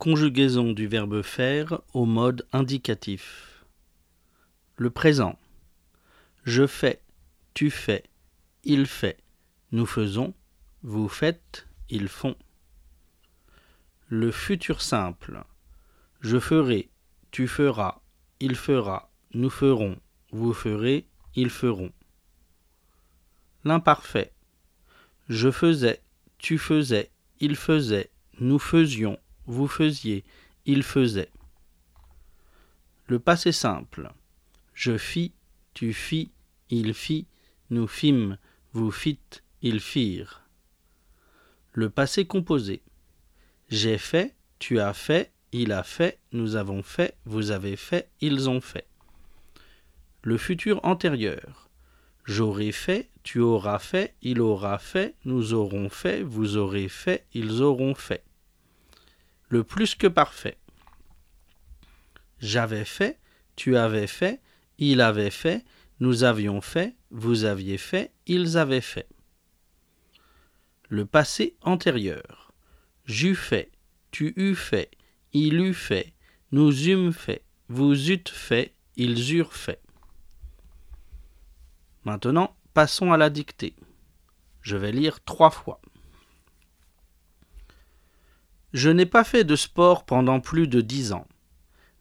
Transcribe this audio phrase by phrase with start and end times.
[0.00, 3.66] Conjugaison du verbe faire au mode indicatif.
[4.78, 5.38] Le présent.
[6.44, 7.02] Je fais,
[7.52, 8.04] tu fais,
[8.64, 9.18] il fait,
[9.72, 10.32] nous faisons,
[10.82, 12.34] vous faites, ils font.
[14.08, 15.44] Le futur simple.
[16.22, 16.88] Je ferai,
[17.30, 18.00] tu feras,
[18.40, 19.98] il fera, nous ferons,
[20.32, 21.92] vous ferez, ils feront.
[23.64, 24.32] L'imparfait.
[25.28, 26.00] Je faisais,
[26.38, 28.08] tu faisais, il faisait,
[28.40, 30.24] nous faisions, vous faisiez,
[30.66, 31.30] il faisait.
[33.06, 34.12] Le passé simple.
[34.74, 35.32] Je fis,
[35.74, 36.30] tu fis,
[36.70, 37.26] il fit,
[37.70, 38.38] nous fîmes,
[38.72, 40.42] vous fîtes, ils firent.
[41.72, 42.82] Le passé composé.
[43.68, 48.48] J'ai fait, tu as fait, il a fait, nous avons fait, vous avez fait, ils
[48.48, 48.86] ont fait.
[50.22, 51.68] Le futur antérieur.
[52.24, 57.62] J'aurai fait, tu auras fait, il aura fait, nous aurons fait, vous aurez fait, ils
[57.62, 58.22] auront fait.
[59.50, 60.56] Le plus que parfait.
[62.38, 63.18] J'avais fait,
[63.56, 64.40] tu avais fait,
[64.78, 65.64] il avait fait,
[65.98, 69.08] nous avions fait, vous aviez fait, ils avaient fait.
[70.88, 72.52] Le passé antérieur.
[73.06, 73.72] J'eus fait,
[74.12, 74.92] tu eus fait,
[75.32, 76.12] il eut fait,
[76.52, 79.82] nous eûmes fait, vous eûtes fait, ils eurent fait.
[82.04, 83.74] Maintenant, passons à la dictée.
[84.62, 85.80] Je vais lire trois fois.
[88.72, 91.26] Je n'ai pas fait de sport pendant plus de dix ans,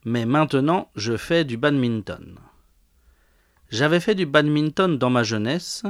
[0.05, 2.37] mais maintenant je fais du badminton.
[3.69, 5.83] J'avais fait du badminton dans ma jeunesse,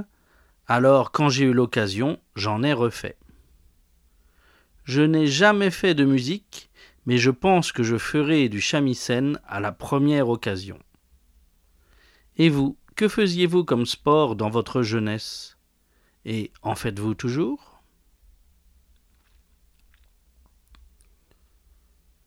[0.67, 3.17] alors quand j'ai eu l'occasion, j'en ai refait.
[4.85, 6.69] Je n'ai jamais fait de musique,
[7.05, 10.79] mais je pense que je ferai du shamisen à la première occasion.
[12.37, 15.57] Et vous, que faisiez-vous comme sport dans votre jeunesse?
[16.25, 17.68] Et en faites-vous toujours?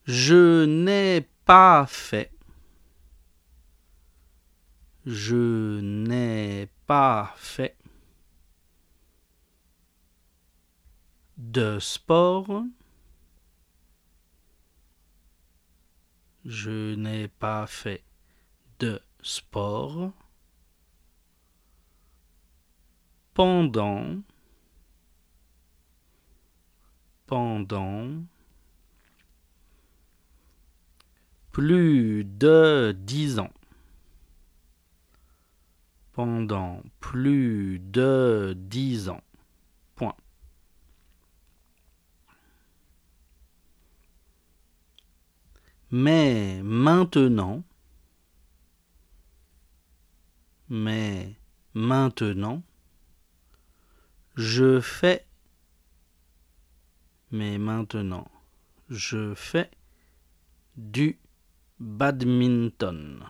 [0.05, 2.33] Je n'ai pas fait.
[5.07, 7.77] Je n'ai pas fait
[11.37, 12.65] de sport.
[16.45, 18.03] Je n'ai pas fait
[18.81, 20.13] de sport
[23.33, 24.23] pendant
[27.27, 28.25] pendant
[31.53, 33.53] plus de dix ans
[36.13, 39.23] pendant plus de dix ans.
[39.95, 40.15] Point.
[45.91, 47.63] Mais maintenant,
[50.69, 51.35] mais
[51.75, 52.63] maintenant,
[54.37, 55.27] je fais,
[57.31, 58.31] mais maintenant,
[58.89, 59.71] je fais
[60.77, 61.19] du
[61.83, 63.27] badminton.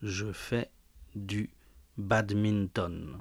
[0.00, 0.70] Je fais
[1.14, 1.50] du
[1.98, 3.20] badminton.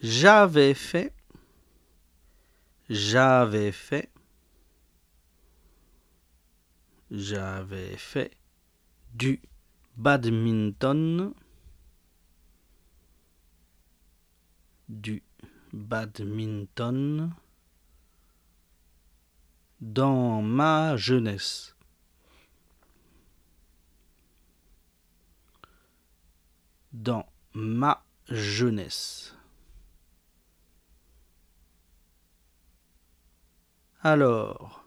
[0.00, 1.14] J'avais fait,
[2.90, 4.10] j'avais fait,
[7.12, 8.36] j'avais fait
[9.14, 9.40] du
[9.96, 11.32] badminton,
[14.88, 15.22] du
[15.72, 17.32] badminton
[19.80, 21.76] dans ma jeunesse.
[26.92, 29.34] Dans ma jeunesse.
[34.02, 34.84] Alors,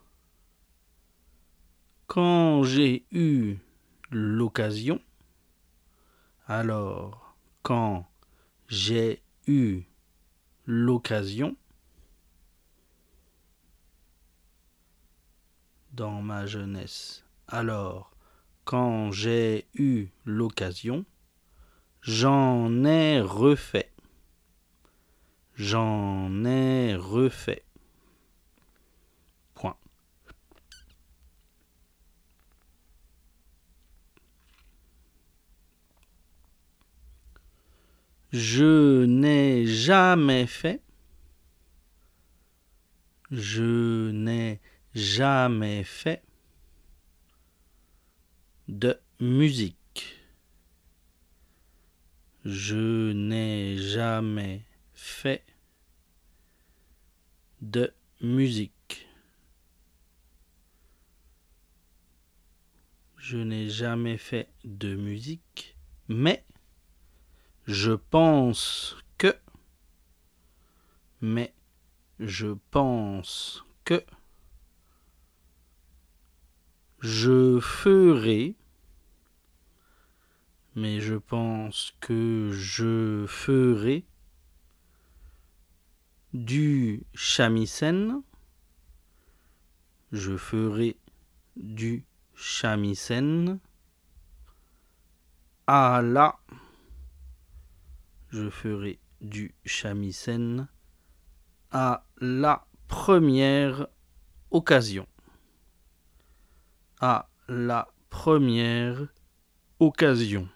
[2.06, 3.58] quand j'ai eu
[4.10, 5.00] l'occasion,
[6.46, 8.06] alors quand
[8.66, 9.82] j'ai eu
[10.66, 11.56] l'occasion,
[15.92, 17.24] dans ma jeunesse.
[17.48, 18.10] Alors,
[18.64, 21.04] quand j'ai eu l'occasion,
[22.02, 23.90] j'en ai refait.
[25.56, 27.64] J'en ai refait.
[29.54, 29.76] Point.
[38.32, 40.80] Je n'ai jamais fait.
[43.30, 44.60] Je n'ai
[44.94, 46.22] jamais fait
[48.68, 49.76] de musique.
[52.44, 54.64] Je n'ai jamais
[54.94, 55.44] fait
[57.60, 59.08] de musique.
[63.16, 65.76] Je n'ai jamais fait de musique,
[66.08, 66.44] mais
[67.66, 69.36] je pense que,
[71.20, 71.54] mais
[72.18, 74.04] je pense que
[77.00, 78.56] je ferai
[80.76, 84.04] mais je pense que je ferai
[86.32, 88.22] du shamisen.
[90.12, 90.96] Je ferai
[91.56, 92.04] du
[92.34, 93.58] shamisen
[95.66, 96.38] à la.
[98.30, 100.68] Je ferai du shamisen
[101.72, 103.88] à la première
[104.50, 105.06] occasion.
[107.00, 109.08] À la première
[109.78, 110.46] occasion.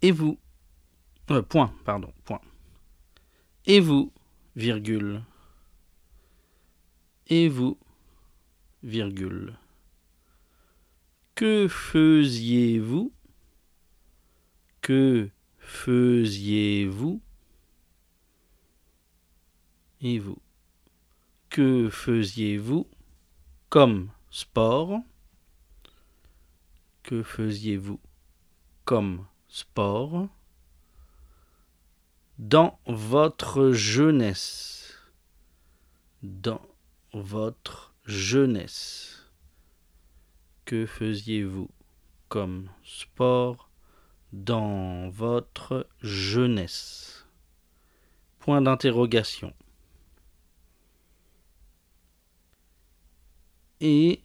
[0.00, 0.38] Et vous
[1.30, 2.40] euh, Point, pardon, point.
[3.66, 4.10] Et vous,
[4.56, 5.22] virgule.
[7.26, 7.78] Et vous,
[8.82, 9.58] virgule.
[11.34, 13.12] Que faisiez-vous?
[14.80, 15.28] Que
[15.58, 17.20] faisiez-vous?
[20.00, 20.38] Et vous
[21.50, 22.86] Que faisiez-vous
[23.70, 25.00] comme sport?
[27.02, 27.98] Que faisiez-vous
[28.84, 30.28] comme sport?
[32.38, 34.94] Dans votre jeunesse.
[36.22, 36.60] Dans
[37.14, 39.30] votre jeunesse.
[40.66, 41.70] Que faisiez-vous
[42.28, 43.70] comme sport
[44.34, 47.26] dans votre jeunesse?
[48.38, 49.54] Point d'interrogation.
[53.80, 54.20] Et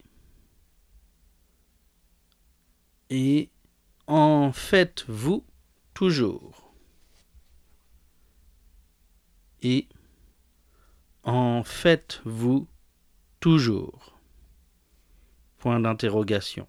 [4.08, 5.46] en faites-vous
[5.94, 6.74] toujours
[9.62, 9.88] Et
[11.24, 12.68] en faites-vous
[13.40, 14.20] toujours
[15.60, 16.68] Point d'interrogation.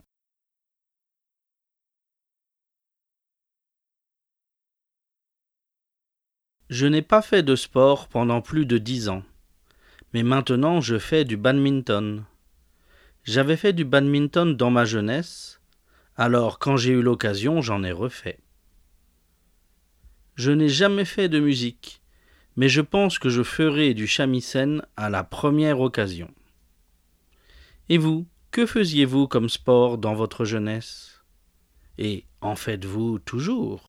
[6.70, 9.22] Je n'ai pas fait de sport pendant plus de dix ans,
[10.12, 12.24] mais maintenant je fais du badminton.
[13.24, 15.62] J'avais fait du badminton dans ma jeunesse,
[16.14, 18.38] alors quand j'ai eu l'occasion, j'en ai refait.
[20.34, 22.02] Je n'ai jamais fait de musique,
[22.56, 26.30] mais je pense que je ferai du shamisen à la première occasion.
[27.88, 31.24] Et vous, que faisiez-vous comme sport dans votre jeunesse?
[31.96, 33.86] Et en faites-vous toujours?